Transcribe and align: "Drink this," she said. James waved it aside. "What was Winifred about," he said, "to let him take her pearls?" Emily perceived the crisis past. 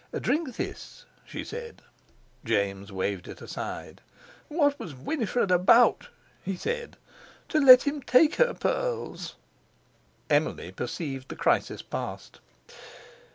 "Drink 0.19 0.55
this," 0.55 1.05
she 1.23 1.43
said. 1.43 1.83
James 2.43 2.91
waved 2.91 3.27
it 3.27 3.39
aside. 3.39 4.01
"What 4.47 4.79
was 4.79 4.95
Winifred 4.95 5.51
about," 5.51 6.07
he 6.43 6.55
said, 6.55 6.97
"to 7.49 7.59
let 7.59 7.83
him 7.83 8.01
take 8.01 8.37
her 8.37 8.55
pearls?" 8.55 9.35
Emily 10.27 10.71
perceived 10.71 11.29
the 11.29 11.35
crisis 11.35 11.83
past. 11.83 12.39